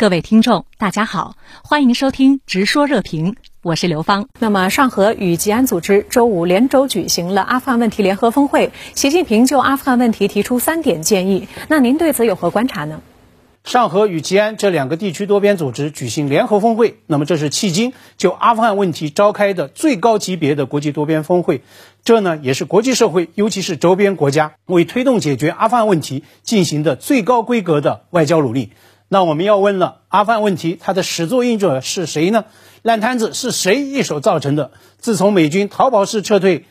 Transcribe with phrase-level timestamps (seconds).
[0.00, 4.28] 各位听众，大家好，欢迎收听《直说热评》，我是刘芳。
[4.38, 11.48] 那么，上合与吉安组织周五连轴举行了阿富汗问题联合峰会，习近平就阿富汗问题提出三点建议。
[11.68, 13.02] 那您对此有何观察呢？
[13.62, 21.60] 上合与吉安这两个地区多边组织举行联合峰会，那么这是迄今就阿富汗问题召开的最高级别的国际多边峰会。
[22.02, 28.70] 这呢，也是国际社会，尤其是周边国家为推动解决阿富汗问题进行的最高规格的外交努力。
[29.12, 32.44] 那我们要问了，阿富汗问题它的始作俑者是谁呢？
[32.82, 34.70] 烂摊子是谁一手造成的？
[34.98, 36.64] 自从美军逃跑式撤退，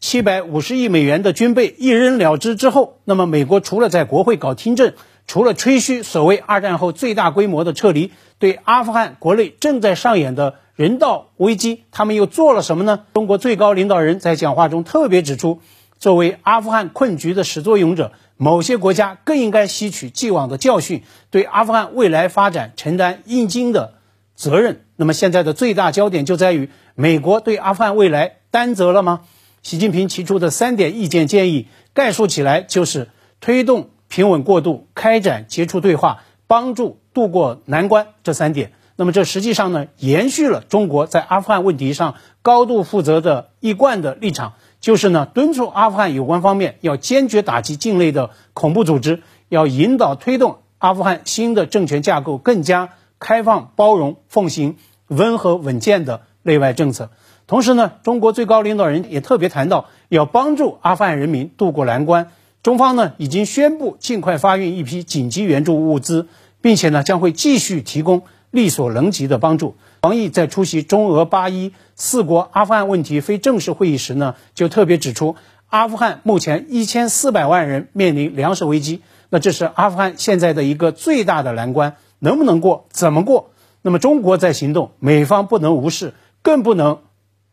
[0.00, 4.94] 七百五十亿美元的军备一扔了之之后，那么美国除了在国会搞听证，
[5.28, 13.04] 除了吹嘘所谓二战后最大规模的撤离，对阿富汗国内正在上演的人道危机，他们又做了什么呢？
[13.14, 15.60] 中国最高领导人在讲话中特别指出，
[15.98, 18.12] 作为阿富汗困局的始作俑者。
[18.36, 23.94] 某些国家更应该吸取既往的教训，对阿富汗未来发展承担应尽的
[24.34, 24.84] 责任。
[24.96, 29.20] 那么现在的最大焦点就在于美国对阿富汗未来担责了吗？
[29.62, 33.08] 习近平提出的三点意见建议，概述起来就是
[33.40, 38.72] 推动平稳过渡、开展接触对话、帮助渡过难关这三点。
[38.96, 44.54] 那么这实际上呢，延续了中国在阿富汗问题上高度负责的一贯的立场。
[44.84, 54.76] 就是呢，敦促阿富汗有关方面要坚决打击境内的恐怖组织，要引导推动阿富汗新的政权架构更加开放包容，奉行
[55.06, 57.08] 温和稳健的内外政策。
[57.46, 62.32] 同时呢，中国最高领导人也特别谈到要帮助阿富汗人民渡过难关。
[62.62, 66.28] 中方呢已经宣布尽快发运一批紧急援助物资，
[66.60, 69.76] 并且呢将会继续提供力所能及的帮助。
[70.04, 75.34] 王毅在出席中俄巴伊四国阿富汗问题非正式会议时呢，就特别指出，
[75.70, 83.52] 阿富汗目前一千四百万人面临粮食危机，那这是阿富汗现在的一个最大的难关，能不能过，怎么过？
[83.80, 86.98] 那么中国在行动，美方不能无视，更不能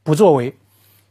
[0.03, 0.57] 不作为。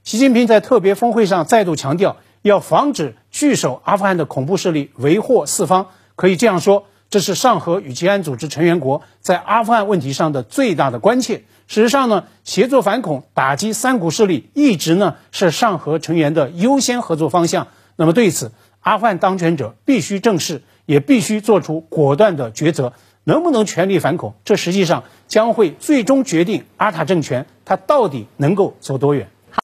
[0.04, 5.86] 习近平在特别峰会上再度强调，要防止据守阿富汗的恐怖势力为祸四方。
[6.16, 6.84] 可以这样说。
[7.10, 11.42] 这是上合与吉安组织成员国在阿富汗问题上的最大的关切。
[11.66, 17.66] 事实上呢，协作反恐、打击三股势力一直呢是上合成员的优先合作方向。
[17.96, 22.92] 那么对此，阿富汗当权者必须正视，也必须做出果断的抉择。
[23.24, 29.28] 能不能全力反恐，这实际上将会最终决定阿塔政权它到底能够走多远。